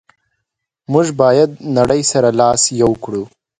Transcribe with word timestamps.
موږ 0.91 1.07
باید 1.21 1.49
نړی 1.77 2.01
سره 2.11 2.29
لاس 2.39 2.61
یو 2.81 2.91
کړو. 3.03 3.23